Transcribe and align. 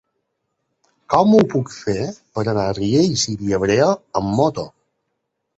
Com 1.15 1.35
ho 1.35 1.41
puc 1.51 1.69
fer 1.75 1.97
per 2.39 2.45
anar 2.45 2.65
a 2.71 2.73
Riells 2.79 3.27
i 3.33 3.37
Viabrea 3.45 3.91
amb 4.23 4.37
moto? 4.41 4.69